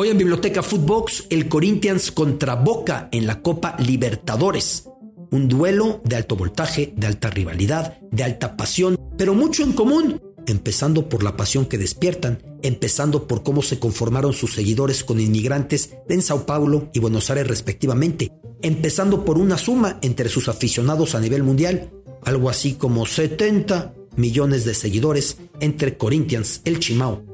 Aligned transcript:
Hoy 0.00 0.10
en 0.10 0.18
Biblioteca 0.18 0.62
Footbox, 0.62 1.24
el 1.28 1.48
Corinthians 1.48 2.12
contra 2.12 2.54
Boca 2.54 3.08
en 3.10 3.26
la 3.26 3.42
Copa 3.42 3.74
Libertadores. 3.80 4.84
Un 5.32 5.48
duelo 5.48 6.00
de 6.04 6.14
alto 6.14 6.36
voltaje, 6.36 6.92
de 6.94 7.08
alta 7.08 7.30
rivalidad, 7.30 7.98
de 8.12 8.22
alta 8.22 8.56
pasión, 8.56 8.96
pero 9.16 9.34
mucho 9.34 9.64
en 9.64 9.72
común, 9.72 10.22
empezando 10.46 11.08
por 11.08 11.24
la 11.24 11.36
pasión 11.36 11.66
que 11.66 11.78
despiertan, 11.78 12.38
empezando 12.62 13.26
por 13.26 13.42
cómo 13.42 13.60
se 13.60 13.80
conformaron 13.80 14.34
sus 14.34 14.54
seguidores 14.54 15.02
con 15.02 15.18
inmigrantes 15.18 15.96
en 16.08 16.22
Sao 16.22 16.46
Paulo 16.46 16.90
y 16.92 17.00
Buenos 17.00 17.28
Aires 17.30 17.48
respectivamente, 17.48 18.30
empezando 18.62 19.24
por 19.24 19.36
una 19.36 19.58
suma 19.58 19.98
entre 20.02 20.28
sus 20.28 20.48
aficionados 20.48 21.16
a 21.16 21.20
nivel 21.20 21.42
mundial, 21.42 21.90
algo 22.22 22.50
así 22.50 22.74
como 22.74 23.04
70 23.04 23.94
millones 24.14 24.64
de 24.64 24.74
seguidores 24.74 25.38
entre 25.58 25.98
Corinthians, 25.98 26.60
el 26.64 26.78
Chimao 26.78 27.24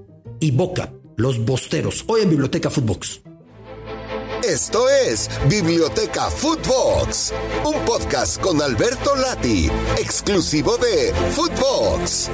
y 0.41 0.51
Boca, 0.51 0.95
los 1.17 1.45
Bosteros, 1.45 2.05
hoy 2.07 2.23
en 2.23 2.31
Biblioteca 2.31 2.71
Footbox. 2.71 3.21
Esto 4.43 4.89
es 4.89 5.31
Biblioteca 5.49 6.29
Footbox, 6.29 7.33
un 7.65 7.85
podcast 7.85 8.41
con 8.41 8.61
Alberto 8.61 9.17
Lati, 9.17 9.71
exclusivo 9.99 10.77
de 10.77 11.15
Footbox. 11.33 12.29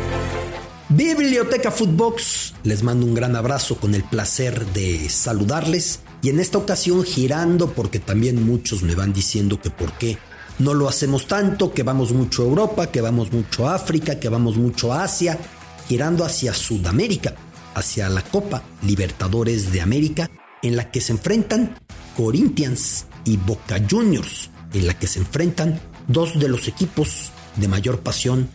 Biblioteca 0.88 1.70
Footbox, 1.70 2.54
les 2.64 2.82
mando 2.82 3.06
un 3.06 3.14
gran 3.14 3.36
abrazo 3.36 3.76
con 3.76 3.94
el 3.94 4.02
placer 4.02 4.66
de 4.72 5.08
saludarles 5.08 6.00
y 6.22 6.30
en 6.30 6.40
esta 6.40 6.58
ocasión 6.58 7.04
girando 7.04 7.70
porque 7.70 8.00
también 8.00 8.44
muchos 8.44 8.82
me 8.82 8.94
van 8.94 9.12
diciendo 9.12 9.60
que 9.60 9.70
por 9.70 9.92
qué 9.92 10.18
no 10.58 10.74
lo 10.74 10.88
hacemos 10.88 11.26
tanto, 11.26 11.72
que 11.72 11.82
vamos 11.82 12.12
mucho 12.12 12.42
a 12.42 12.46
Europa, 12.46 12.90
que 12.90 13.00
vamos 13.00 13.32
mucho 13.32 13.68
a 13.68 13.76
África, 13.76 14.18
que 14.18 14.28
vamos 14.28 14.56
mucho 14.56 14.92
a 14.92 15.04
Asia, 15.04 15.38
girando 15.88 16.24
hacia 16.24 16.52
Sudamérica, 16.52 17.34
hacia 17.74 18.08
la 18.08 18.22
Copa 18.22 18.62
Libertadores 18.82 19.72
de 19.72 19.80
América, 19.80 20.30
en 20.62 20.76
la 20.76 20.90
que 20.90 21.00
se 21.00 21.12
enfrentan 21.12 21.76
Corinthians 22.16 23.06
y 23.24 23.36
Boca 23.36 23.80
Juniors, 23.88 24.50
en 24.72 24.86
la 24.86 24.98
que 24.98 25.06
se 25.06 25.20
enfrentan 25.20 25.80
dos 26.08 26.38
de 26.38 26.48
los 26.48 26.68
equipos 26.68 27.32
de 27.56 27.68
mayor 27.68 28.00
pasión 28.00 28.48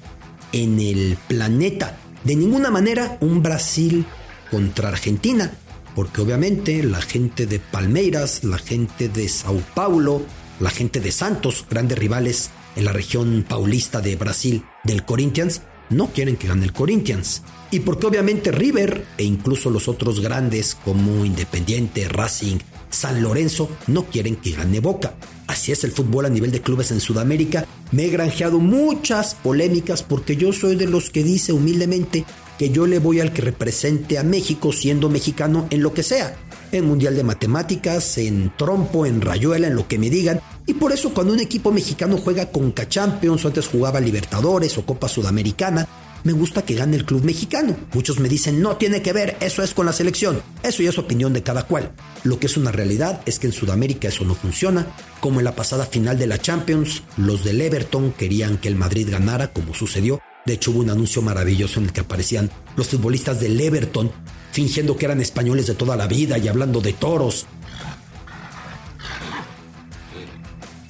en 0.51 0.79
el 0.79 1.17
planeta. 1.27 1.97
De 2.23 2.35
ninguna 2.35 2.71
manera 2.71 3.17
un 3.21 3.41
Brasil 3.43 4.05
contra 4.51 4.89
Argentina, 4.89 5.51
porque 5.95 6.21
obviamente 6.21 6.83
la 6.83 7.01
gente 7.01 7.45
de 7.45 7.59
Palmeiras, 7.59 8.43
la 8.43 8.57
gente 8.57 9.09
de 9.09 9.29
Sao 9.29 9.61
Paulo, 9.73 10.21
la 10.59 10.69
gente 10.69 10.99
de 10.99 11.11
Santos, 11.11 11.65
grandes 11.69 11.97
rivales 11.97 12.49
en 12.75 12.85
la 12.85 12.93
región 12.93 13.45
paulista 13.47 14.01
de 14.01 14.15
Brasil 14.15 14.65
del 14.83 15.05
Corinthians, 15.05 15.61
no 15.89 16.07
quieren 16.07 16.35
que 16.35 16.47
gane 16.47 16.65
el 16.65 16.73
Corinthians. 16.73 17.43
Y 17.71 17.81
porque 17.81 18.07
obviamente 18.07 18.51
River 18.51 19.05
e 19.17 19.23
incluso 19.23 19.69
los 19.69 19.87
otros 19.87 20.19
grandes 20.19 20.75
como 20.75 21.25
Independiente, 21.25 22.07
Racing, 22.07 22.57
San 22.89 23.21
Lorenzo 23.21 23.69
no 23.87 24.05
quieren 24.05 24.35
que 24.37 24.51
gane 24.51 24.79
Boca. 24.79 25.15
Así 25.47 25.71
es 25.71 25.83
el 25.83 25.91
fútbol 25.91 26.25
a 26.25 26.29
nivel 26.29 26.51
de 26.51 26.61
clubes 26.61 26.91
en 26.91 26.99
Sudamérica. 26.99 27.65
Me 27.91 28.05
he 28.05 28.09
granjeado 28.09 28.59
muchas 28.59 29.35
polémicas 29.35 30.01
porque 30.03 30.37
yo 30.37 30.53
soy 30.53 30.75
de 30.75 30.87
los 30.87 31.09
que 31.09 31.23
dice 31.23 31.53
humildemente 31.53 32.25
que 32.57 32.69
yo 32.69 32.87
le 32.87 32.99
voy 32.99 33.19
al 33.19 33.33
que 33.33 33.41
represente 33.41 34.17
a 34.17 34.23
México 34.23 34.71
siendo 34.71 35.09
mexicano 35.09 35.67
en 35.69 35.83
lo 35.83 35.93
que 35.93 36.03
sea. 36.03 36.37
En 36.71 36.85
Mundial 36.85 37.15
de 37.15 37.23
Matemáticas, 37.23 38.17
en 38.17 38.51
trompo, 38.57 39.05
en 39.05 39.21
rayuela, 39.21 39.67
en 39.67 39.75
lo 39.75 39.87
que 39.87 39.99
me 39.99 40.09
digan. 40.09 40.41
Y 40.65 40.73
por 40.73 40.91
eso 40.91 41.13
cuando 41.13 41.33
un 41.33 41.39
equipo 41.39 41.71
mexicano 41.71 42.17
juega 42.17 42.51
con 42.51 42.73
Champions 42.73 43.45
o 43.45 43.47
antes 43.47 43.67
jugaba 43.67 43.99
Libertadores 43.99 44.77
o 44.77 44.85
Copa 44.85 45.07
Sudamericana, 45.07 45.87
me 46.23 46.33
gusta 46.33 46.63
que 46.63 46.73
gane 46.73 46.97
el 46.97 47.05
club 47.05 47.23
mexicano. 47.23 47.77
Muchos 47.93 48.19
me 48.19 48.27
dicen, 48.27 48.59
no 48.59 48.77
tiene 48.77 49.03
que 49.03 49.13
ver, 49.13 49.37
eso 49.41 49.61
es 49.61 49.75
con 49.75 49.85
la 49.85 49.93
selección. 49.93 50.41
Eso 50.63 50.81
ya 50.81 50.89
es 50.89 50.97
opinión 50.97 51.33
de 51.33 51.43
cada 51.43 51.67
cual. 51.67 51.91
Lo 52.23 52.39
que 52.39 52.47
es 52.47 52.57
una 52.57 52.71
realidad 52.71 53.21
es 53.27 53.37
que 53.37 53.45
en 53.45 53.53
Sudamérica 53.53 54.07
eso 54.07 54.25
no 54.25 54.33
funciona. 54.33 54.87
Como 55.19 55.39
en 55.39 55.45
la 55.45 55.55
pasada 55.55 55.85
final 55.85 56.17
de 56.17 56.25
la 56.25 56.39
Champions, 56.39 57.03
los 57.15 57.43
del 57.43 57.61
Everton 57.61 58.11
querían 58.13 58.57
que 58.57 58.69
el 58.69 58.75
Madrid 58.75 59.07
ganara, 59.11 59.53
como 59.53 59.75
sucedió. 59.75 60.19
De 60.47 60.53
hecho, 60.53 60.71
hubo 60.71 60.79
un 60.79 60.89
anuncio 60.89 61.21
maravilloso 61.21 61.79
en 61.79 61.85
el 61.85 61.93
que 61.93 62.01
aparecían 62.01 62.49
los 62.75 62.87
futbolistas 62.87 63.39
del 63.39 63.59
Everton 63.61 64.11
fingiendo 64.51 64.95
que 64.95 65.05
eran 65.05 65.19
españoles 65.19 65.67
de 65.67 65.75
toda 65.75 65.97
la 65.97 66.07
vida 66.07 66.37
y 66.37 66.47
hablando 66.47 66.79
de 66.81 66.93
toros. 66.93 67.45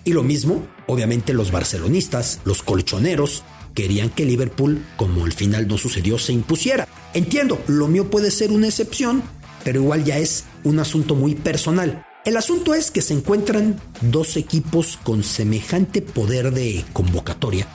Y 0.05 0.13
lo 0.13 0.23
mismo, 0.23 0.65
obviamente, 0.87 1.33
los 1.33 1.51
barcelonistas, 1.51 2.39
los 2.45 2.63
colchoneros, 2.63 3.43
querían 3.73 4.09
que 4.09 4.25
Liverpool, 4.25 4.85
como 4.95 5.25
al 5.25 5.33
final 5.33 5.67
no 5.67 5.77
sucedió, 5.77 6.17
se 6.17 6.31
impusiera. 6.31 6.87
Entiendo, 7.13 7.61
lo 7.67 7.87
mío 7.87 8.09
puede 8.09 8.31
ser 8.31 8.51
una 8.51 8.67
excepción, 8.67 9.23
pero 9.63 9.81
igual 9.81 10.05
ya 10.05 10.17
es 10.17 10.45
un 10.63 10.79
asunto 10.79 11.15
muy 11.15 11.35
personal. 11.35 12.05
El 12.23 12.37
asunto 12.37 12.73
es 12.73 12.91
que 12.91 13.01
se 13.01 13.13
encuentran 13.13 13.81
dos 14.01 14.37
equipos 14.37 14.97
con 15.03 15.23
semejante 15.23 16.01
poder 16.01 16.53
de 16.53 16.85
convocatoria 16.93 17.67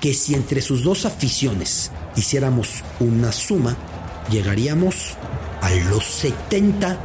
que 0.00 0.14
si 0.14 0.34
entre 0.34 0.62
sus 0.62 0.84
dos 0.84 1.04
aficiones 1.04 1.90
hiciéramos 2.16 2.84
una 3.00 3.32
suma, 3.32 3.76
llegaríamos 4.30 5.16
a 5.60 5.70
los 5.90 6.04
70 6.04 6.98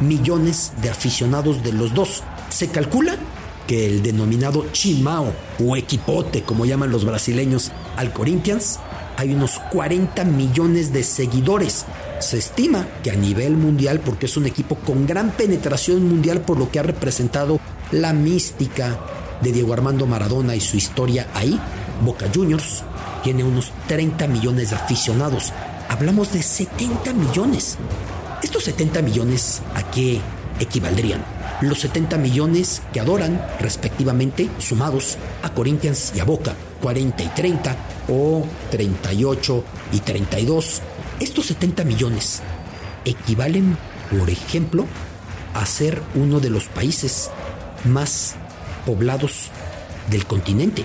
millones 0.00 0.72
de 0.82 0.90
aficionados 0.90 1.62
de 1.62 1.72
los 1.72 1.94
dos. 1.94 2.22
Se 2.50 2.68
calcula 2.68 3.16
que 3.66 3.86
el 3.86 4.02
denominado 4.02 4.66
Chimao 4.72 5.32
o 5.64 5.76
equipote, 5.76 6.42
como 6.42 6.64
llaman 6.64 6.90
los 6.90 7.04
brasileños 7.04 7.72
al 7.96 8.12
Corinthians, 8.12 8.78
hay 9.16 9.34
unos 9.34 9.58
40 9.72 10.24
millones 10.24 10.92
de 10.92 11.02
seguidores. 11.02 11.86
Se 12.20 12.38
estima 12.38 12.86
que 13.02 13.10
a 13.10 13.16
nivel 13.16 13.56
mundial, 13.56 14.00
porque 14.00 14.26
es 14.26 14.36
un 14.36 14.46
equipo 14.46 14.76
con 14.76 15.06
gran 15.06 15.30
penetración 15.32 16.08
mundial 16.08 16.42
por 16.42 16.58
lo 16.58 16.70
que 16.70 16.78
ha 16.78 16.82
representado 16.82 17.58
la 17.92 18.12
mística 18.12 18.98
de 19.40 19.52
Diego 19.52 19.72
Armando 19.72 20.06
Maradona 20.06 20.56
y 20.56 20.60
su 20.60 20.76
historia 20.76 21.28
ahí, 21.34 21.58
Boca 22.04 22.26
Juniors 22.34 22.82
tiene 23.22 23.44
unos 23.44 23.72
30 23.88 24.26
millones 24.28 24.70
de 24.70 24.76
aficionados. 24.76 25.52
Hablamos 25.88 26.32
de 26.32 26.42
70 26.42 27.12
millones. 27.12 27.76
¿Estos 28.42 28.64
70 28.64 29.02
millones 29.02 29.62
a 29.74 29.90
qué 29.90 30.20
equivaldrían? 30.60 31.35
Los 31.60 31.80
70 31.80 32.18
millones 32.18 32.82
que 32.92 33.00
adoran 33.00 33.40
respectivamente 33.60 34.48
sumados 34.58 35.16
a 35.42 35.50
Corinthians 35.50 36.12
y 36.14 36.20
a 36.20 36.24
Boca, 36.24 36.54
40 36.80 37.22
y 37.22 37.28
30 37.28 37.76
o 38.08 38.46
38 38.70 39.64
y 39.92 40.00
32. 40.00 40.82
Estos 41.20 41.46
70 41.46 41.84
millones 41.84 42.42
equivalen, 43.04 43.76
por 44.10 44.28
ejemplo, 44.28 44.86
a 45.54 45.64
ser 45.64 46.02
uno 46.14 46.40
de 46.40 46.50
los 46.50 46.64
países 46.64 47.30
más 47.84 48.34
poblados 48.84 49.50
del 50.10 50.26
continente. 50.26 50.84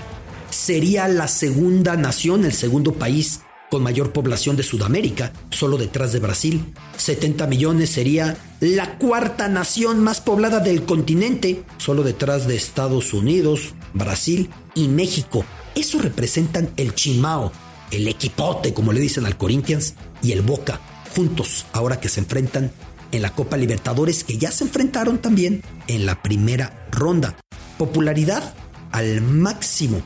Sería 0.50 1.08
la 1.08 1.28
segunda 1.28 1.96
nación, 1.96 2.44
el 2.44 2.52
segundo 2.52 2.92
país 2.94 3.40
con 3.70 3.82
mayor 3.82 4.12
población 4.12 4.56
de 4.56 4.62
Sudamérica, 4.62 5.32
solo 5.50 5.78
detrás 5.78 6.12
de 6.12 6.18
Brasil. 6.18 6.74
70 6.96 7.46
millones 7.46 7.90
sería 7.90 8.36
la 8.62 8.96
cuarta 8.96 9.48
nación 9.48 10.04
más 10.04 10.20
poblada 10.20 10.60
del 10.60 10.84
continente, 10.84 11.64
solo 11.78 12.04
detrás 12.04 12.46
de 12.46 12.54
Estados 12.54 13.12
Unidos, 13.12 13.74
Brasil 13.92 14.50
y 14.76 14.86
México. 14.86 15.44
Eso 15.74 15.98
representan 15.98 16.70
el 16.76 16.94
Chimao, 16.94 17.50
el 17.90 18.06
equipote, 18.06 18.72
como 18.72 18.92
le 18.92 19.00
dicen 19.00 19.26
al 19.26 19.36
Corinthians, 19.36 19.94
y 20.22 20.30
el 20.30 20.42
Boca, 20.42 20.80
juntos, 21.12 21.66
ahora 21.72 21.98
que 21.98 22.08
se 22.08 22.20
enfrentan 22.20 22.70
en 23.10 23.22
la 23.22 23.34
Copa 23.34 23.56
Libertadores, 23.56 24.22
que 24.22 24.38
ya 24.38 24.52
se 24.52 24.62
enfrentaron 24.62 25.18
también 25.18 25.64
en 25.88 26.06
la 26.06 26.22
primera 26.22 26.86
ronda. 26.92 27.36
Popularidad 27.78 28.54
al 28.92 29.22
máximo, 29.22 30.02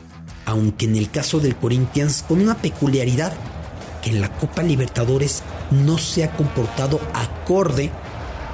aunque 0.47 0.87
en 0.87 0.97
el 0.97 1.11
caso 1.11 1.41
del 1.41 1.57
Corinthians 1.57 2.25
con 2.27 2.41
una 2.41 2.57
peculiaridad 2.57 3.35
en 4.05 4.23
la 4.23 4.33
Copa 4.39 4.63
Libertadores 4.63 5.43
no 5.71 5.99
se 5.99 6.25
ha 6.25 6.33
comportado 6.37 7.01
acorde 7.13 7.91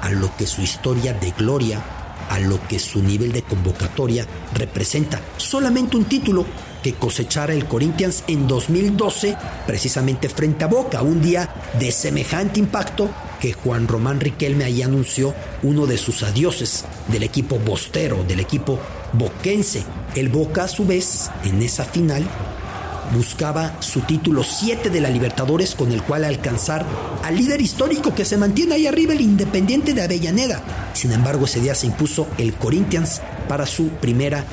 a 0.03 0.09
lo 0.09 0.35
que 0.35 0.45
su 0.45 0.61
historia 0.61 1.13
de 1.13 1.31
gloria, 1.31 1.81
a 2.29 2.37
lo 2.37 2.61
que 2.67 2.77
su 2.77 3.01
nivel 3.01 3.31
de 3.31 3.41
convocatoria 3.41 4.27
representa. 4.53 5.21
Solamente 5.37 5.95
un 5.95 6.03
título 6.03 6.45
que 6.83 6.95
cosechara 6.95 7.53
el 7.53 7.65
Corinthians 7.65 8.25
en 8.27 8.45
2012, 8.45 9.37
precisamente 9.65 10.27
frente 10.27 10.65
a 10.65 10.67
Boca, 10.67 11.01
un 11.01 11.21
día 11.21 11.49
de 11.79 11.89
semejante 11.93 12.59
impacto 12.59 13.09
que 13.39 13.53
Juan 13.53 13.87
Román 13.87 14.19
Riquelme 14.19 14.65
ahí 14.65 14.81
anunció 14.81 15.33
uno 15.63 15.87
de 15.87 15.97
sus 15.97 16.21
adioses 16.23 16.83
del 17.07 17.23
equipo 17.23 17.57
bostero, 17.59 18.25
del 18.25 18.41
equipo 18.41 18.79
boquense. 19.13 19.85
El 20.15 20.27
Boca 20.27 20.65
a 20.65 20.67
su 20.67 20.85
vez, 20.85 21.31
en 21.45 21.61
esa 21.61 21.85
final, 21.85 22.27
buscaba 23.13 23.81
su 23.81 24.01
título 24.01 24.43
7 24.43 24.89
de 24.89 24.99
la 24.99 25.09
Libertadores 25.09 25.75
con 25.75 25.91
el 25.91 26.01
cual 26.03 26.23
alcanzar 26.23 26.85
al 27.23 27.35
líder 27.35 27.61
histórico 27.61 28.13
que 28.15 28.25
se 28.25 28.37
mantiene 28.37 28.75
ahí 28.75 28.87
arriba, 28.87 29.13
el 29.13 29.21
Independiente 29.21 29.93
de 29.93 30.03
Avellaneda. 30.03 30.61
Sin 30.93 31.11
embargo, 31.11 31.45
ese 31.45 31.61
día 31.61 31.75
se 31.75 31.87
impuso 31.87 32.27
el 32.37 32.53
Corinthians 32.53 33.21
para 33.47 33.65
su 33.65 33.89
primera 33.89 34.43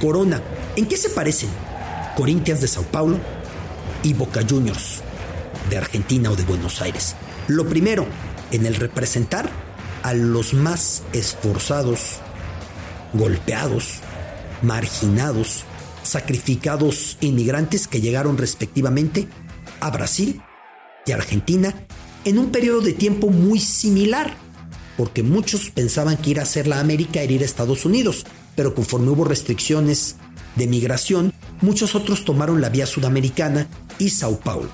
corona. 0.00 0.40
¿En 0.76 0.86
qué 0.86 0.96
se 0.96 1.10
parecen 1.10 1.50
Corinthians 2.16 2.60
de 2.60 2.68
Sao 2.68 2.84
Paulo 2.84 3.18
y 4.02 4.14
Boca 4.14 4.40
Juniors 4.48 5.02
de 5.68 5.76
Argentina 5.76 6.30
o 6.30 6.36
de 6.36 6.44
Buenos 6.44 6.80
Aires? 6.80 7.14
Lo 7.48 7.68
primero, 7.68 8.06
en 8.50 8.66
el 8.66 8.76
representar 8.76 9.50
a 10.02 10.14
los 10.14 10.54
más 10.54 11.02
esforzados, 11.12 12.18
golpeados, 13.12 14.00
marginados, 14.62 15.64
sacrificados 16.02 17.16
inmigrantes 17.20 17.86
que 17.86 18.00
llegaron 18.00 18.38
respectivamente 18.38 19.28
a 19.80 19.90
Brasil 19.90 20.40
y 21.06 21.12
Argentina 21.12 21.74
en 22.24 22.38
un 22.38 22.50
periodo 22.50 22.80
de 22.80 22.92
tiempo 22.92 23.28
muy 23.28 23.60
similar, 23.60 24.36
porque 24.96 25.22
muchos 25.22 25.70
pensaban 25.70 26.16
que 26.16 26.30
ir 26.30 26.40
a 26.40 26.42
hacer 26.42 26.66
la 26.66 26.80
América 26.80 27.22
era 27.22 27.32
ir 27.32 27.42
a 27.42 27.46
Estados 27.46 27.84
Unidos, 27.84 28.26
pero 28.54 28.74
conforme 28.74 29.10
hubo 29.10 29.24
restricciones 29.24 30.16
de 30.56 30.66
migración, 30.66 31.32
muchos 31.60 31.94
otros 31.94 32.24
tomaron 32.24 32.60
la 32.60 32.68
vía 32.68 32.86
sudamericana 32.86 33.68
y 33.98 34.10
Sao 34.10 34.38
Paulo. 34.40 34.68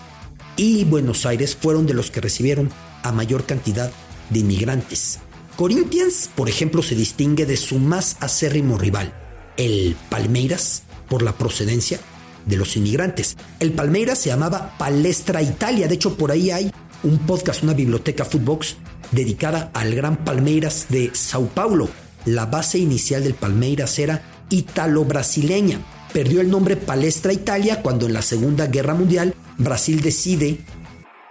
Y 0.56 0.84
Buenos 0.84 1.26
Aires 1.26 1.54
fueron 1.54 1.86
de 1.86 1.94
los 1.94 2.10
que 2.10 2.20
recibieron 2.20 2.70
a 3.02 3.12
mayor 3.12 3.44
cantidad 3.44 3.92
de 4.30 4.38
inmigrantes. 4.40 5.20
Corinthians, 5.56 6.30
por 6.34 6.48
ejemplo, 6.48 6.82
se 6.82 6.94
distingue 6.94 7.46
de 7.46 7.56
su 7.56 7.78
más 7.78 8.16
acérrimo 8.20 8.78
rival, 8.78 9.12
el 9.56 9.96
Palmeiras, 10.10 10.82
por 11.08 11.22
la 11.22 11.32
procedencia 11.32 12.00
de 12.44 12.56
los 12.56 12.76
inmigrantes. 12.76 13.36
El 13.60 13.72
Palmeiras 13.72 14.18
se 14.18 14.30
llamaba 14.30 14.74
Palestra 14.78 15.42
Italia, 15.42 15.88
de 15.88 15.94
hecho 15.94 16.16
por 16.16 16.30
ahí 16.30 16.50
hay 16.50 16.72
un 17.02 17.18
podcast, 17.18 17.62
una 17.62 17.74
biblioteca 17.74 18.24
Footbox 18.24 18.76
dedicada 19.12 19.70
al 19.74 19.94
gran 19.94 20.24
Palmeiras 20.24 20.86
de 20.88 21.10
Sao 21.14 21.46
Paulo. 21.48 21.88
La 22.24 22.46
base 22.46 22.78
inicial 22.78 23.22
del 23.22 23.34
Palmeiras 23.34 23.98
era 23.98 24.22
italo-brasileña. 24.50 25.80
Perdió 26.12 26.40
el 26.40 26.50
nombre 26.50 26.76
Palestra 26.76 27.32
Italia 27.32 27.82
cuando 27.82 28.06
en 28.06 28.14
la 28.14 28.22
Segunda 28.22 28.66
Guerra 28.66 28.94
Mundial 28.94 29.34
Brasil 29.58 30.00
decide 30.00 30.60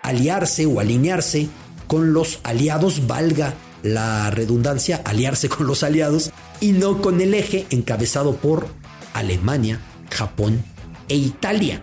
aliarse 0.03 0.65
o 0.65 0.79
alinearse 0.79 1.49
con 1.87 2.13
los 2.13 2.39
aliados, 2.43 3.07
valga 3.07 3.55
la 3.83 4.31
redundancia, 4.31 5.01
aliarse 5.05 5.49
con 5.49 5.67
los 5.67 5.83
aliados 5.83 6.31
y 6.59 6.71
no 6.71 7.01
con 7.01 7.21
el 7.21 7.33
eje 7.33 7.67
encabezado 7.69 8.35
por 8.35 8.67
Alemania, 9.15 9.79
Japón 10.11 10.63
e 11.07 11.15
Italia. 11.15 11.81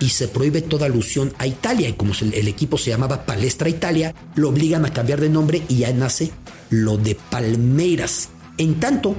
Y 0.00 0.08
se 0.08 0.26
prohíbe 0.26 0.62
toda 0.62 0.86
alusión 0.86 1.32
a 1.38 1.46
Italia. 1.46 1.88
Y 1.88 1.92
como 1.92 2.12
el 2.20 2.48
equipo 2.48 2.76
se 2.76 2.90
llamaba 2.90 3.24
Palestra 3.24 3.68
Italia, 3.68 4.14
lo 4.34 4.48
obligan 4.48 4.84
a 4.84 4.92
cambiar 4.92 5.20
de 5.20 5.28
nombre 5.28 5.62
y 5.68 5.78
ya 5.78 5.92
nace 5.92 6.32
lo 6.70 6.96
de 6.96 7.14
Palmeiras. 7.14 8.30
En 8.58 8.80
tanto, 8.80 9.14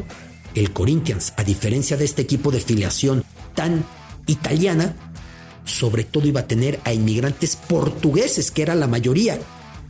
el 0.55 0.73
Corinthians, 0.73 1.33
a 1.37 1.43
diferencia 1.43 1.95
de 1.95 2.05
este 2.05 2.21
equipo 2.21 2.51
de 2.51 2.59
filiación 2.59 3.23
tan 3.55 3.85
italiana, 4.27 4.95
sobre 5.63 6.03
todo 6.03 6.27
iba 6.27 6.41
a 6.41 6.47
tener 6.47 6.79
a 6.83 6.93
inmigrantes 6.93 7.55
portugueses, 7.55 8.51
que 8.51 8.63
era 8.63 8.75
la 8.75 8.87
mayoría, 8.87 9.39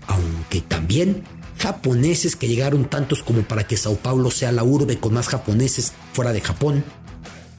aunque 0.07 0.61
también 0.61 1.23
japoneses 1.57 2.35
que 2.35 2.47
llegaron 2.47 2.89
tantos 2.89 3.23
como 3.23 3.41
para 3.43 3.65
que 3.65 3.77
Sao 3.77 3.95
Paulo 3.95 4.31
sea 4.31 4.51
la 4.51 4.63
urbe 4.63 4.99
con 4.99 5.13
más 5.13 5.27
japoneses 5.27 5.93
fuera 6.13 6.33
de 6.33 6.41
Japón, 6.41 6.83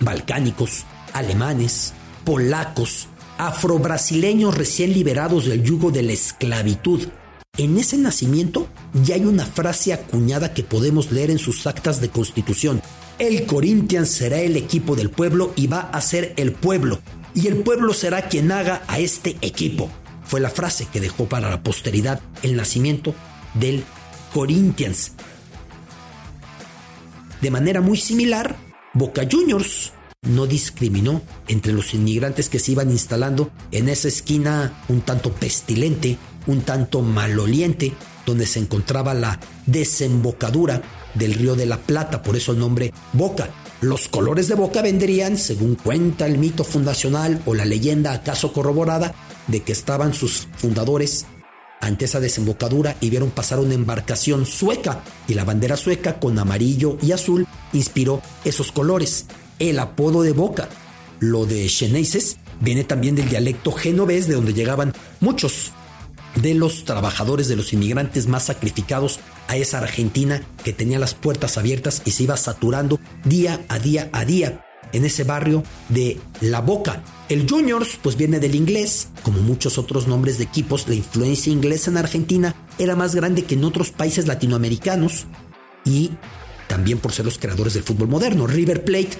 balcánicos, 0.00 0.84
alemanes, 1.12 1.92
polacos, 2.24 3.08
afrobrasileños 3.38 4.56
recién 4.56 4.92
liberados 4.92 5.46
del 5.46 5.62
yugo 5.62 5.90
de 5.90 6.02
la 6.02 6.12
esclavitud. 6.12 7.08
En 7.56 7.78
ese 7.78 7.96
nacimiento 7.98 8.68
ya 8.92 9.14
hay 9.14 9.24
una 9.24 9.46
frase 9.46 9.92
acuñada 9.92 10.54
que 10.54 10.64
podemos 10.64 11.12
leer 11.12 11.30
en 11.30 11.38
sus 11.38 11.66
actas 11.66 12.00
de 12.00 12.08
constitución. 12.08 12.82
El 13.18 13.46
Corinthians 13.46 14.08
será 14.08 14.40
el 14.40 14.56
equipo 14.56 14.96
del 14.96 15.10
pueblo 15.10 15.52
y 15.54 15.68
va 15.68 15.80
a 15.80 16.00
ser 16.00 16.34
el 16.36 16.52
pueblo. 16.52 17.00
Y 17.32 17.46
el 17.46 17.58
pueblo 17.58 17.94
será 17.94 18.28
quien 18.28 18.50
haga 18.50 18.82
a 18.88 18.98
este 18.98 19.36
equipo. 19.40 19.88
Fue 20.24 20.40
la 20.40 20.50
frase 20.50 20.86
que 20.92 21.00
dejó 21.00 21.26
para 21.26 21.50
la 21.50 21.62
posteridad 21.62 22.20
el 22.42 22.56
nacimiento 22.56 23.14
del 23.54 23.84
Corinthians. 24.32 25.12
De 27.40 27.50
manera 27.50 27.80
muy 27.80 27.98
similar, 27.98 28.56
Boca 28.94 29.26
Juniors 29.28 29.92
no 30.22 30.46
discriminó 30.46 31.20
entre 31.48 31.72
los 31.72 31.94
inmigrantes 31.94 32.48
que 32.48 32.60
se 32.60 32.72
iban 32.72 32.92
instalando 32.92 33.50
en 33.72 33.88
esa 33.88 34.06
esquina 34.06 34.84
un 34.88 35.00
tanto 35.00 35.32
pestilente, 35.32 36.16
un 36.46 36.60
tanto 36.62 37.02
maloliente, 37.02 37.92
donde 38.24 38.46
se 38.46 38.60
encontraba 38.60 39.12
la 39.12 39.40
desembocadura 39.66 40.80
del 41.14 41.34
río 41.34 41.56
de 41.56 41.66
la 41.66 41.78
Plata, 41.78 42.22
por 42.22 42.36
eso 42.36 42.52
el 42.52 42.60
nombre 42.60 42.92
Boca. 43.12 43.50
Los 43.80 44.06
colores 44.06 44.46
de 44.46 44.54
Boca 44.54 44.80
vendrían, 44.80 45.36
según 45.36 45.74
cuenta 45.74 46.26
el 46.26 46.38
mito 46.38 46.62
fundacional 46.62 47.42
o 47.46 47.54
la 47.54 47.64
leyenda 47.64 48.12
acaso 48.12 48.52
corroborada, 48.52 49.12
de 49.48 49.62
que 49.62 49.72
estaban 49.72 50.14
sus 50.14 50.48
fundadores 50.56 51.26
ante 51.84 52.06
esa 52.06 52.20
desembocadura 52.20 52.96
y 53.00 53.10
vieron 53.10 53.30
pasar 53.30 53.58
una 53.58 53.74
embarcación 53.74 54.46
sueca 54.46 55.02
y 55.28 55.34
la 55.34 55.44
bandera 55.44 55.76
sueca 55.76 56.18
con 56.18 56.38
amarillo 56.38 56.96
y 57.02 57.12
azul 57.12 57.46
inspiró 57.72 58.22
esos 58.44 58.72
colores. 58.72 59.26
El 59.58 59.78
apodo 59.78 60.22
de 60.22 60.32
Boca, 60.32 60.68
lo 61.20 61.46
de 61.46 61.68
Xeneises, 61.68 62.38
viene 62.60 62.84
también 62.84 63.16
del 63.16 63.28
dialecto 63.28 63.72
genovés 63.72 64.26
de 64.26 64.34
donde 64.34 64.54
llegaban 64.54 64.94
muchos 65.20 65.72
de 66.36 66.54
los 66.54 66.84
trabajadores, 66.84 67.48
de 67.48 67.56
los 67.56 67.72
inmigrantes 67.72 68.26
más 68.26 68.44
sacrificados 68.44 69.20
a 69.46 69.56
esa 69.56 69.78
Argentina 69.78 70.42
que 70.64 70.72
tenía 70.72 70.98
las 70.98 71.14
puertas 71.14 71.58
abiertas 71.58 72.02
y 72.04 72.12
se 72.12 72.24
iba 72.24 72.36
saturando 72.36 72.98
día 73.24 73.60
a 73.68 73.78
día 73.78 74.08
a 74.12 74.24
día 74.24 74.64
en 74.94 75.04
ese 75.04 75.24
barrio 75.24 75.62
de 75.90 76.18
La 76.40 76.60
Boca. 76.60 77.02
El 77.28 77.48
Juniors 77.48 77.98
pues 78.02 78.16
viene 78.16 78.40
del 78.40 78.54
inglés, 78.54 79.08
como 79.22 79.40
muchos 79.40 79.76
otros 79.76 80.06
nombres 80.06 80.38
de 80.38 80.44
equipos, 80.44 80.88
la 80.88 80.94
influencia 80.94 81.52
inglesa 81.52 81.90
en 81.90 81.98
Argentina 81.98 82.54
era 82.78 82.96
más 82.96 83.14
grande 83.14 83.44
que 83.44 83.54
en 83.54 83.64
otros 83.64 83.90
países 83.90 84.26
latinoamericanos 84.26 85.26
y 85.84 86.12
también 86.68 86.98
por 86.98 87.12
ser 87.12 87.24
los 87.24 87.38
creadores 87.38 87.74
del 87.74 87.82
fútbol 87.82 88.08
moderno. 88.08 88.46
River 88.46 88.84
Plate, 88.84 89.10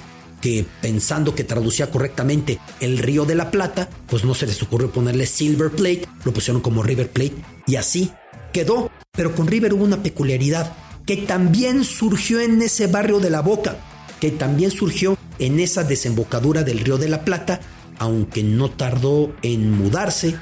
que 0.40 0.64
pensando 0.80 1.34
que 1.34 1.44
traducía 1.44 1.90
correctamente 1.90 2.58
el 2.80 2.98
Río 2.98 3.24
de 3.24 3.34
la 3.34 3.50
Plata, 3.50 3.88
pues 4.06 4.24
no 4.24 4.34
se 4.34 4.46
les 4.46 4.62
ocurrió 4.62 4.90
ponerle 4.90 5.26
Silver 5.26 5.70
Plate, 5.70 6.06
lo 6.24 6.32
pusieron 6.32 6.62
como 6.62 6.82
River 6.82 7.10
Plate 7.10 7.36
y 7.66 7.76
así 7.76 8.10
quedó. 8.52 8.90
Pero 9.12 9.34
con 9.34 9.46
River 9.46 9.74
hubo 9.74 9.84
una 9.84 10.02
peculiaridad 10.02 10.72
que 11.06 11.18
también 11.18 11.84
surgió 11.84 12.40
en 12.40 12.60
ese 12.62 12.86
barrio 12.86 13.20
de 13.20 13.30
la 13.30 13.42
Boca, 13.42 13.76
que 14.24 14.30
también 14.30 14.70
surgió 14.70 15.18
en 15.38 15.60
esa 15.60 15.84
desembocadura 15.84 16.62
del 16.62 16.78
Río 16.78 16.96
de 16.96 17.10
la 17.10 17.26
Plata, 17.26 17.60
aunque 17.98 18.42
no 18.42 18.70
tardó 18.70 19.36
en 19.42 19.70
mudarse, 19.70 20.34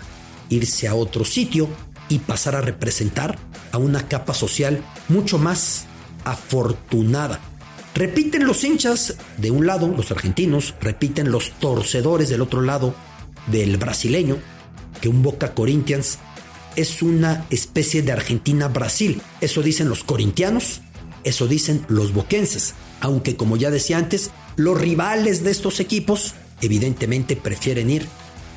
irse 0.50 0.86
a 0.86 0.94
otro 0.94 1.24
sitio 1.24 1.68
y 2.08 2.20
pasar 2.20 2.54
a 2.54 2.60
representar 2.60 3.40
a 3.72 3.78
una 3.78 4.06
capa 4.06 4.34
social 4.34 4.84
mucho 5.08 5.36
más 5.36 5.86
afortunada. 6.22 7.40
Repiten 7.96 8.46
los 8.46 8.62
hinchas 8.62 9.16
de 9.38 9.50
un 9.50 9.66
lado, 9.66 9.88
los 9.88 10.12
argentinos, 10.12 10.76
repiten 10.80 11.32
los 11.32 11.50
torcedores 11.58 12.28
del 12.28 12.42
otro 12.42 12.60
lado 12.60 12.94
del 13.48 13.78
brasileño, 13.78 14.36
que 15.00 15.08
un 15.08 15.24
Boca 15.24 15.54
Corinthians 15.54 16.20
es 16.76 17.02
una 17.02 17.46
especie 17.50 18.02
de 18.02 18.12
Argentina-Brasil. 18.12 19.20
Eso 19.40 19.60
dicen 19.60 19.88
los 19.88 20.04
corintianos, 20.04 20.82
eso 21.24 21.48
dicen 21.48 21.84
los 21.88 22.12
boquenses. 22.12 22.76
Aunque 23.02 23.36
como 23.36 23.56
ya 23.56 23.70
decía 23.70 23.98
antes, 23.98 24.30
los 24.56 24.80
rivales 24.80 25.42
de 25.42 25.50
estos 25.50 25.80
equipos 25.80 26.34
evidentemente 26.60 27.34
prefieren 27.34 27.90
ir 27.90 28.06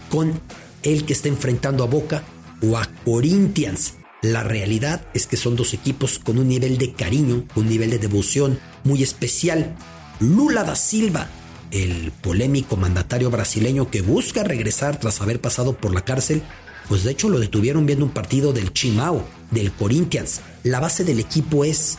con 0.09 0.39
el 0.83 1.03
que 1.03 1.13
está 1.13 1.27
enfrentando 1.29 1.83
a 1.83 1.87
Boca 1.87 2.23
o 2.61 2.77
a 2.77 2.85
Corinthians. 3.03 3.95
La 4.21 4.43
realidad 4.43 5.05
es 5.15 5.25
que 5.25 5.35
son 5.35 5.55
dos 5.55 5.73
equipos 5.73 6.19
con 6.19 6.37
un 6.37 6.47
nivel 6.47 6.77
de 6.77 6.93
cariño, 6.93 7.43
un 7.55 7.67
nivel 7.67 7.89
de 7.89 7.97
devoción 7.97 8.59
muy 8.83 9.01
especial. 9.01 9.75
Lula 10.19 10.63
da 10.63 10.75
Silva, 10.75 11.27
el 11.71 12.11
polémico 12.11 12.77
mandatario 12.77 13.31
brasileño 13.31 13.89
que 13.89 14.01
busca 14.01 14.43
regresar 14.43 14.99
tras 14.99 15.21
haber 15.21 15.41
pasado 15.41 15.75
por 15.75 15.91
la 15.91 16.05
cárcel, 16.05 16.43
pues 16.87 17.03
de 17.03 17.11
hecho 17.11 17.29
lo 17.29 17.39
detuvieron 17.39 17.87
viendo 17.87 18.05
un 18.05 18.11
partido 18.11 18.53
del 18.53 18.73
Chimao, 18.73 19.25
del 19.49 19.71
Corinthians. 19.71 20.41
La 20.61 20.79
base 20.79 21.03
del 21.03 21.19
equipo 21.19 21.65
es 21.65 21.97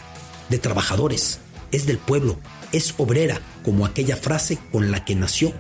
de 0.49 0.59
trabajadores, 0.59 1.41
es 1.73 1.87
del 1.87 1.99
pueblo, 1.99 2.39
es 2.73 2.95
obrera, 2.99 3.41
como 3.65 3.87
aquella 3.87 4.17
frase 4.17 4.59
con 4.73 4.91
la 4.91 5.05
que 5.05 5.15
nació 5.15 5.53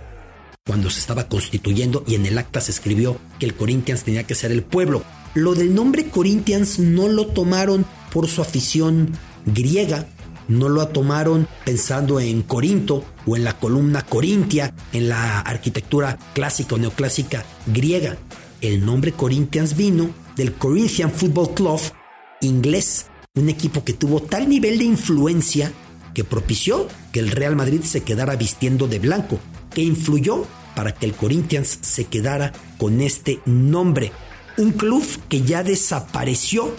cuando 0.67 0.91
se 0.91 0.99
estaba 0.99 1.29
constituyendo 1.29 2.03
y 2.07 2.17
en 2.17 2.27
el 2.27 2.37
acta 2.39 2.61
se 2.61 2.73
escribió 2.73 3.19
que 3.39 3.47
el 3.47 3.55
Corinthians 3.55 4.03
tenía 4.03 4.25
que 4.25 4.35
ser 4.35 4.51
el 4.51 4.65
pueblo. 4.65 5.05
Lo 5.35 5.55
del 5.55 5.75
nombre 5.75 6.09
Corinthians 6.09 6.81
no 6.81 7.09
lo 7.09 7.29
tomaron 7.29 7.87
por 8.13 8.27
su 8.27 8.43
afición 8.43 9.13
griega, 9.45 10.09
no 10.49 10.69
lo 10.69 10.89
tomaron 10.89 11.47
pensando 11.65 12.19
en 12.19 12.43
Corinto 12.43 13.05
o 13.27 13.37
en 13.37 13.45
la 13.45 13.57
columna 13.59 14.03
Corintia, 14.03 14.75
en 14.93 15.09
la 15.09 15.41
arquitectura 15.41 16.19
clásica 16.35 16.75
o 16.75 16.79
neoclásica 16.79 17.45
griega. 17.67 18.17
El 18.61 18.85
nombre 18.85 19.13
Corinthians 19.13 19.77
vino 19.77 20.11
del 20.35 20.55
Corinthian 20.55 21.13
Football 21.13 21.55
Club 21.55 21.81
inglés, 22.41 23.07
un 23.35 23.49
equipo 23.49 23.85
que 23.85 23.93
tuvo 23.93 24.21
tal 24.21 24.49
nivel 24.49 24.79
de 24.79 24.85
influencia 24.85 25.73
que 26.17 26.25
propició 26.25 26.89
que 27.13 27.21
el 27.21 27.31
Real 27.31 27.57
Madrid 27.57 27.83
se 27.83 28.03
quedara 28.03 28.37
vistiendo 28.37 28.89
de 28.89 28.99
blanco, 28.99 29.39
que 29.69 29.83
influyó 29.83 30.47
para 30.75 30.95
que 30.95 31.05
el 31.05 31.13
Corinthians 31.13 31.79
se 31.83 32.07
quedara 32.07 32.55
con 32.79 33.03
este 33.03 33.41
nombre. 33.45 34.13
Un 34.57 34.73
club 34.73 35.05
que 35.29 35.43
ya 35.43 35.63
desapareció 35.63 36.75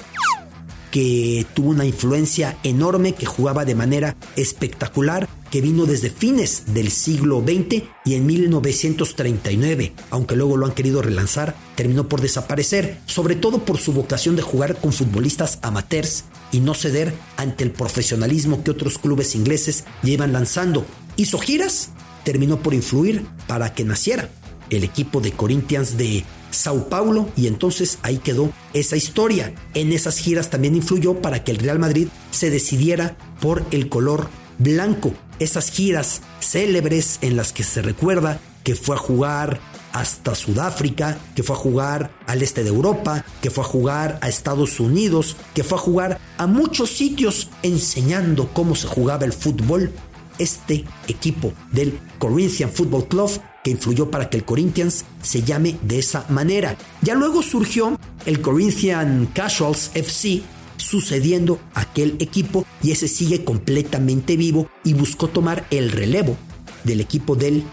que 0.90 1.46
tuvo 1.54 1.70
una 1.70 1.86
influencia 1.86 2.58
enorme, 2.64 3.14
que 3.14 3.28
jugaba 3.28 3.64
de 3.64 3.76
manera 3.76 4.16
espectacular, 4.36 5.30
que 5.52 5.62
vino 5.62 5.86
desde 5.86 6.10
fines 6.10 6.74
del 6.74 6.90
siglo 6.90 7.44
XX 7.46 7.84
y 8.06 8.16
en 8.16 8.26
1939, 8.26 9.94
aunque 10.10 10.36
luego 10.36 10.58
lo 10.58 10.66
han 10.66 10.72
querido 10.72 11.04
relanzar, 11.04 11.56
terminó 11.76 12.10
por 12.10 12.22
desaparecer, 12.22 12.98
sobre 13.06 13.36
todo 13.36 13.60
por 13.60 13.78
su 13.78 13.94
vocación 13.94 14.36
de 14.36 14.42
jugar 14.42 14.78
con 14.78 14.94
futbolistas 14.94 15.60
amateurs 15.62 16.24
y 16.52 16.60
no 16.60 16.74
ceder 16.74 17.14
ante 17.36 17.64
el 17.64 17.72
profesionalismo 17.72 18.64
que 18.64 18.72
otros 18.72 18.98
clubes 18.98 19.36
ingleses 19.36 19.84
llevan 20.04 20.34
lanzando. 20.34 20.86
Hizo 21.16 21.38
giras, 21.40 21.90
terminó 22.24 22.62
por 22.62 22.74
influir 22.74 23.26
para 23.48 23.74
que 23.74 23.84
naciera 23.84 24.30
el 24.70 24.84
equipo 24.84 25.22
de 25.22 25.32
Corinthians 25.32 25.98
de 25.98 26.24
Sao 26.52 26.90
Paulo 26.90 27.30
y 27.36 27.48
entonces 27.48 28.00
ahí 28.02 28.18
quedó 28.18 28.52
esa 28.74 28.96
historia. 28.96 29.54
En 29.74 29.92
esas 29.92 30.18
giras 30.18 30.50
también 30.50 30.76
influyó 30.76 31.22
para 31.22 31.44
que 31.44 31.52
el 31.52 31.58
Real 31.58 31.80
Madrid 31.80 32.08
se 32.32 32.50
decidiera 32.50 33.18
por 33.42 33.66
el 33.72 33.90
color 33.90 34.30
blanco. 34.58 35.14
Esas 35.40 35.70
giras 35.70 36.22
célebres 36.40 37.20
en 37.22 37.38
las 37.38 37.54
que 37.54 37.64
se 37.64 37.82
recuerda 37.82 38.40
que 38.64 38.76
fue 38.76 38.96
a 38.96 39.00
jugar 39.00 39.62
hasta 40.00 40.36
Sudáfrica, 40.36 41.18
que 41.36 41.44
fue 41.44 41.56
a 41.56 41.60
jugar 41.60 42.12
al 42.28 42.42
este 42.42 42.64
de 42.64 42.70
Europa, 42.70 43.26
que 43.42 43.50
fue 43.50 43.64
a 43.64 43.68
jugar 43.68 44.20
a 44.22 44.30
Estados 44.30 44.80
Unidos, 44.80 45.36
que 45.56 45.64
fue 45.64 45.78
a 45.78 45.82
jugar 45.82 46.20
a 46.38 46.46
muchos 46.46 46.92
sitios 46.92 47.50
enseñando 47.64 48.50
cómo 48.54 48.76
se 48.76 48.88
jugaba 48.88 49.26
el 49.26 49.34
fútbol. 49.34 49.92
Este 50.38 50.86
equipo 51.08 51.52
del 51.72 52.00
Corinthian 52.20 52.70
Football 52.70 53.08
Club 53.08 53.32
influyó 53.66 54.12
para 54.12 54.30
que 54.30 54.38
el 54.38 54.46
Corinthians 54.46 55.06
se 55.22 55.42
llame 55.44 55.78
de 55.82 56.00
esa 56.00 56.26
manera. 56.30 56.78
Ya 57.02 57.16
luego 57.16 57.42
surgió 57.42 58.00
el 58.26 58.42
Corinthian 58.42 59.28
Casuals 59.34 59.92
FC, 59.94 60.44
sucediendo 60.78 61.60
aquel 61.74 62.18
equipo 62.20 62.66
y 62.84 62.92
ese 62.92 63.08
sigue 63.08 63.44
completamente 63.44 64.38
vivo 64.38 64.70
y 64.84 64.94
buscó 64.94 65.28
tomar 65.28 65.66
el 65.72 65.92
relevo 65.92 66.38
del 66.84 67.02
equipo 67.02 67.36
del 67.36 67.64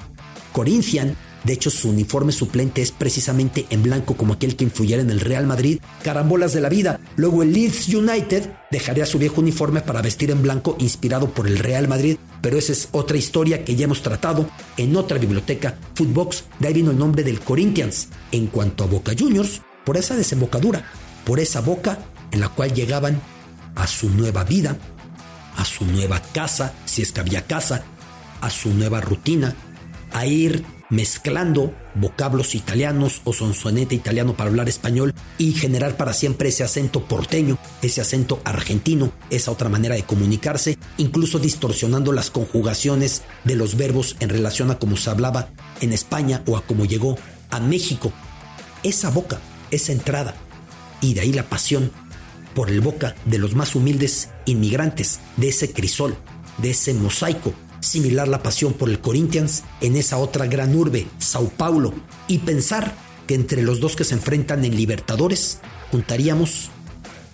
Corinthian 0.52 1.16
de 1.44 1.52
hecho, 1.52 1.68
su 1.68 1.90
uniforme 1.90 2.32
suplente 2.32 2.80
es 2.80 2.90
precisamente 2.90 3.66
en 3.68 3.82
blanco 3.82 4.16
como 4.16 4.32
aquel 4.32 4.56
que 4.56 4.64
influyera 4.64 5.02
en 5.02 5.10
el 5.10 5.20
Real 5.20 5.46
Madrid. 5.46 5.78
Carambolas 6.02 6.54
de 6.54 6.62
la 6.62 6.70
vida. 6.70 7.00
Luego 7.16 7.42
el 7.42 7.52
Leeds 7.52 7.88
United 7.88 8.50
dejaría 8.70 9.04
su 9.04 9.18
viejo 9.18 9.42
uniforme 9.42 9.82
para 9.82 10.00
vestir 10.00 10.30
en 10.30 10.42
blanco 10.42 10.74
inspirado 10.78 11.30
por 11.30 11.46
el 11.46 11.58
Real 11.58 11.86
Madrid. 11.86 12.16
Pero 12.40 12.56
esa 12.56 12.72
es 12.72 12.88
otra 12.92 13.18
historia 13.18 13.62
que 13.62 13.76
ya 13.76 13.84
hemos 13.84 14.02
tratado 14.02 14.48
en 14.78 14.96
otra 14.96 15.18
biblioteca, 15.18 15.76
Footbox. 15.94 16.44
De 16.58 16.68
ahí 16.68 16.74
vino 16.74 16.92
el 16.92 16.98
nombre 16.98 17.22
del 17.22 17.40
Corinthians. 17.40 18.08
En 18.32 18.46
cuanto 18.46 18.84
a 18.84 18.86
Boca 18.86 19.12
Juniors, 19.16 19.60
por 19.84 19.98
esa 19.98 20.16
desembocadura, 20.16 20.86
por 21.26 21.40
esa 21.40 21.60
boca 21.60 21.98
en 22.32 22.40
la 22.40 22.48
cual 22.48 22.72
llegaban 22.72 23.20
a 23.74 23.86
su 23.86 24.08
nueva 24.08 24.44
vida, 24.44 24.78
a 25.58 25.64
su 25.66 25.84
nueva 25.84 26.22
casa, 26.32 26.72
si 26.86 27.02
es 27.02 27.12
que 27.12 27.20
había 27.20 27.46
casa, 27.46 27.84
a 28.40 28.48
su 28.48 28.72
nueva 28.72 29.02
rutina, 29.02 29.54
a 30.14 30.26
ir 30.26 30.64
mezclando 30.90 31.75
vocablos 31.97 32.54
italianos 32.54 33.21
o 33.25 33.33
sonsonete 33.33 33.97
italiano 33.97 34.37
para 34.37 34.49
hablar 34.49 34.68
español 34.68 35.12
y 35.38 35.52
generar 35.52 35.97
para 35.97 36.12
siempre 36.12 36.50
ese 36.50 36.62
acento 36.62 37.04
porteño, 37.04 37.59
ese 37.83 38.00
acento 38.00 38.40
argentino, 38.44 39.12
esa 39.28 39.50
otra 39.50 39.68
manera 39.68 39.97
de 39.97 40.04
comunicarse, 40.04 40.78
incluso 40.99 41.40
distorsionando 41.40 42.12
las 42.12 42.30
conjugaciones 42.30 43.23
de 43.42 43.56
los 43.56 43.76
verbos 43.76 44.16
en 44.21 44.28
relación 44.28 44.71
a 44.71 44.78
cómo 44.78 44.97
se 44.97 45.11
hablaba 45.11 45.49
en 45.80 45.92
España 45.92 46.42
o 46.47 46.56
a 46.56 46.64
cómo 46.64 46.85
llegó 46.85 47.18
a 47.50 47.59
México. 47.59 48.12
Esa 48.85 49.11
boca, 49.11 49.40
esa 49.73 49.90
entrada 49.90 50.37
y 51.00 51.14
de 51.14 51.23
ahí 51.23 51.33
la 51.33 51.49
pasión 51.49 51.90
por 52.54 52.71
el 52.71 52.80
boca 52.80 53.16
de 53.25 53.38
los 53.38 53.56
más 53.56 53.75
humildes 53.75 54.28
inmigrantes, 54.44 55.18
de 55.37 55.49
ese 55.49 55.73
crisol, 55.73 56.16
de 56.59 56.71
ese 56.71 56.94
mosaico 56.94 57.52
similar 57.84 58.28
la 58.28 58.42
pasión 58.42 58.72
por 58.72 58.88
el 58.88 59.00
Corinthians 59.00 59.62
en 59.80 59.96
esa 59.96 60.18
otra 60.18 60.46
gran 60.46 60.74
urbe, 60.74 61.06
Sao 61.18 61.48
Paulo, 61.50 61.92
y 62.26 62.38
pensar 62.38 62.94
que 63.26 63.34
entre 63.34 63.62
los 63.62 63.80
dos 63.80 63.96
que 63.96 64.04
se 64.04 64.14
enfrentan 64.14 64.64
en 64.64 64.76
Libertadores 64.76 65.60
juntaríamos 65.90 66.70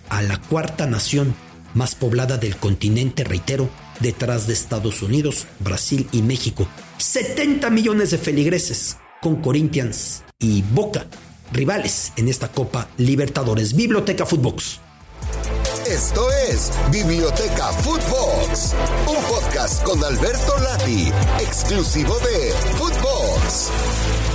a 0.09 0.21
la 0.21 0.37
cuarta 0.37 0.87
nación 0.87 1.33
más 1.73 1.95
poblada 1.95 2.37
del 2.37 2.57
continente, 2.57 3.23
reitero, 3.23 3.69
detrás 4.01 4.47
de 4.47 4.53
Estados 4.53 5.01
Unidos, 5.01 5.47
Brasil 5.59 6.07
y 6.11 6.21
México. 6.21 6.67
70 6.97 7.69
millones 7.69 8.11
de 8.11 8.17
feligreses 8.17 8.97
con 9.21 9.41
Corinthians 9.41 10.23
y 10.39 10.63
Boca, 10.63 11.05
rivales 11.53 12.11
en 12.17 12.27
esta 12.27 12.51
Copa 12.51 12.89
Libertadores. 12.97 13.73
Biblioteca 13.73 14.25
Footbox. 14.25 14.79
Esto 15.91 16.31
es 16.31 16.71
Biblioteca 16.89 17.73
Footbox, 17.83 18.73
un 19.09 19.23
podcast 19.25 19.83
con 19.83 20.01
Alberto 20.01 20.57
Lati, 20.59 21.11
exclusivo 21.41 22.17
de 22.19 22.53
Footbox. 22.77 24.30